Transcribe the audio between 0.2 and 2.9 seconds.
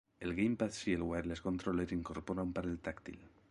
GamePad Shield Wireless Controller incorpora un panel